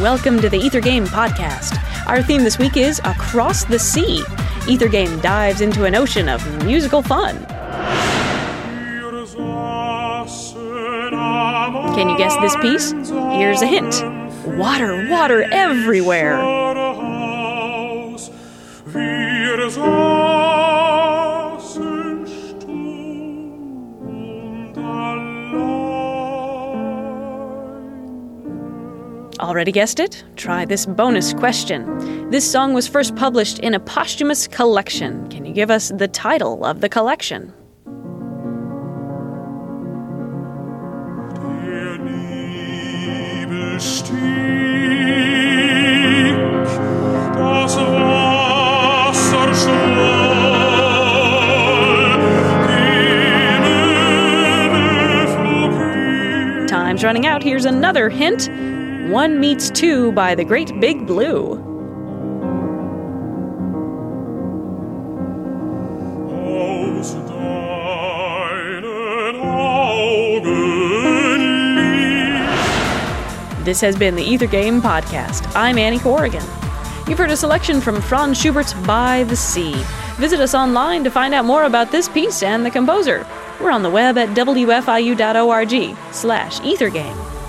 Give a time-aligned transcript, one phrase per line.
[0.00, 1.78] Welcome to the Ether Game Podcast.
[2.08, 4.24] Our theme this week is Across the Sea.
[4.68, 7.36] Ether Game dives into an ocean of musical fun.
[11.94, 12.90] Can you guess this piece?
[13.38, 14.02] Here's a hint
[14.58, 16.42] water, water everywhere.
[29.40, 30.22] Already guessed it?
[30.36, 32.30] Try this bonus question.
[32.30, 35.28] This song was first published in a posthumous collection.
[35.28, 37.52] Can you give us the title of the collection?
[56.68, 57.42] Time's running out.
[57.42, 58.48] Here's another hint.
[59.10, 61.56] One Meets Two by the Great Big Blue.
[73.62, 75.52] This has been the Ether Game Podcast.
[75.54, 76.42] I'm Annie Corrigan.
[77.06, 79.74] You've heard a selection from Franz Schubert's By the Sea.
[80.16, 83.26] Visit us online to find out more about this piece and the composer.
[83.60, 87.43] We're on the web at wfiu.org slash ethergame.